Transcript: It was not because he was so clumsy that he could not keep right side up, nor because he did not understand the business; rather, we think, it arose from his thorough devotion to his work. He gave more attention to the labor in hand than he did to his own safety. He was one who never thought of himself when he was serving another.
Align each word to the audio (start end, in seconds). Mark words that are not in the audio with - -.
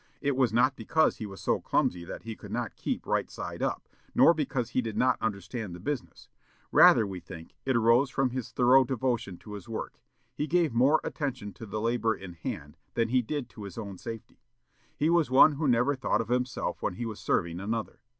It 0.19 0.35
was 0.35 0.51
not 0.51 0.75
because 0.75 1.17
he 1.17 1.27
was 1.27 1.41
so 1.41 1.59
clumsy 1.61 2.03
that 2.05 2.23
he 2.23 2.35
could 2.35 2.49
not 2.51 2.75
keep 2.75 3.05
right 3.05 3.29
side 3.29 3.61
up, 3.61 3.87
nor 4.15 4.33
because 4.33 4.71
he 4.71 4.81
did 4.81 4.97
not 4.97 5.21
understand 5.21 5.75
the 5.75 5.79
business; 5.79 6.27
rather, 6.71 7.05
we 7.05 7.19
think, 7.19 7.53
it 7.67 7.75
arose 7.75 8.09
from 8.09 8.31
his 8.31 8.49
thorough 8.51 8.83
devotion 8.83 9.37
to 9.37 9.53
his 9.53 9.69
work. 9.69 10.01
He 10.33 10.47
gave 10.47 10.73
more 10.73 11.01
attention 11.03 11.53
to 11.53 11.67
the 11.67 11.79
labor 11.79 12.15
in 12.15 12.33
hand 12.33 12.77
than 12.95 13.09
he 13.09 13.21
did 13.21 13.47
to 13.49 13.61
his 13.63 13.77
own 13.77 13.99
safety. 13.99 14.39
He 14.97 15.11
was 15.11 15.29
one 15.29 15.51
who 15.51 15.67
never 15.67 15.93
thought 15.93 16.19
of 16.19 16.29
himself 16.29 16.81
when 16.81 16.95
he 16.95 17.05
was 17.05 17.19
serving 17.19 17.59
another. 17.59 17.99